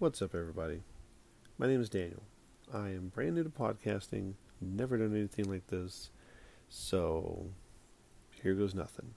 [0.00, 0.82] What's up, everybody?
[1.56, 2.24] My name is Daniel.
[2.72, 6.10] I am brand new to podcasting, never done anything like this,
[6.68, 7.46] so
[8.42, 9.14] here goes nothing.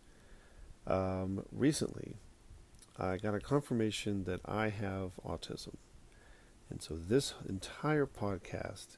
[0.86, 2.18] Um, recently,
[2.96, 5.78] I got a confirmation that I have autism.
[6.70, 8.98] And so this entire podcast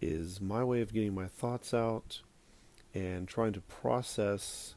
[0.00, 2.20] is my way of getting my thoughts out
[2.94, 4.76] and trying to process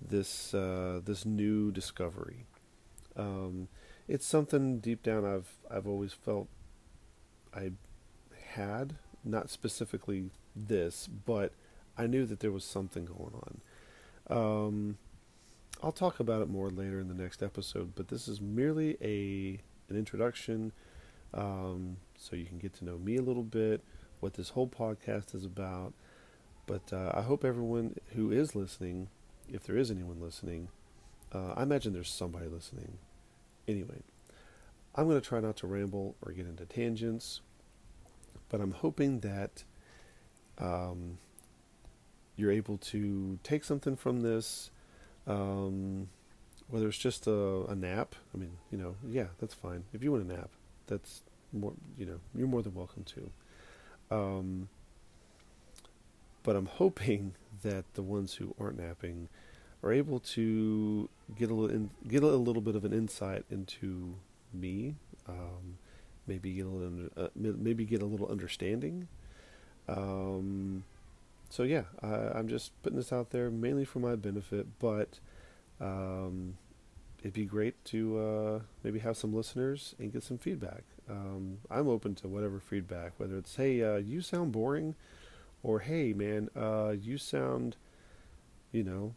[0.00, 2.46] this uh, this new discovery.
[3.16, 3.68] Um,
[4.12, 6.46] it's something deep down I've I've always felt
[7.54, 7.72] I
[8.50, 11.52] had, not specifically this, but
[11.96, 14.36] I knew that there was something going on.
[14.36, 14.98] Um,
[15.82, 19.58] I'll talk about it more later in the next episode, but this is merely a
[19.90, 20.72] an introduction,
[21.32, 23.80] um, so you can get to know me a little bit,
[24.20, 25.94] what this whole podcast is about.
[26.66, 29.08] But uh, I hope everyone who is listening,
[29.50, 30.68] if there is anyone listening,
[31.34, 32.98] uh, I imagine there's somebody listening.
[33.68, 34.02] Anyway,
[34.94, 37.40] I'm going to try not to ramble or get into tangents,
[38.48, 39.64] but I'm hoping that
[40.58, 41.18] um,
[42.36, 44.70] you're able to take something from this,
[45.26, 46.08] um,
[46.68, 48.14] whether it's just a, a, nap.
[48.34, 49.84] I mean, you know, yeah, that's fine.
[49.92, 50.50] If you want a nap,
[50.86, 53.30] that's more, you know, you're more than welcome to.
[54.14, 54.68] Um,
[56.42, 59.28] but I'm hoping that the ones who aren't napping
[59.82, 64.14] are able to get a little in, get a little bit of an insight into
[64.52, 64.94] me.
[65.28, 65.78] Um,
[66.26, 69.08] maybe get a little uh, maybe get a little understanding.
[69.88, 70.84] Um,
[71.48, 75.18] so yeah, I, am just putting this out there mainly for my benefit, but
[75.80, 76.56] um,
[77.20, 80.82] it'd be great to uh, maybe have some listeners and get some feedback.
[81.10, 84.94] Um, I'm open to whatever feedback, whether it's hey, uh, you sound boring,
[85.62, 87.76] or hey, man, uh, you sound,
[88.70, 89.14] you know,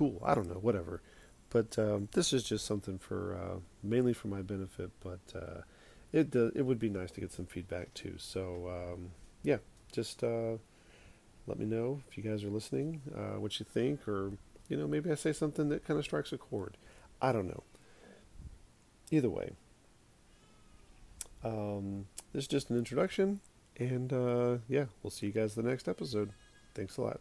[0.00, 0.18] cool.
[0.24, 1.02] I don't know, whatever.
[1.50, 4.90] But um, this is just something for uh, mainly for my benefit.
[5.00, 5.60] But uh,
[6.10, 8.14] it uh, it would be nice to get some feedback too.
[8.16, 9.10] So um,
[9.42, 9.58] yeah,
[9.92, 10.56] just uh,
[11.46, 14.32] let me know if you guys are listening, uh, what you think, or
[14.68, 16.78] you know maybe I say something that kind of strikes a chord.
[17.20, 17.62] I don't know.
[19.10, 19.50] Either way,
[21.44, 23.40] um, this is just an introduction,
[23.76, 26.30] and uh, yeah, we'll see you guys the next episode.
[26.74, 27.20] Thanks a lot.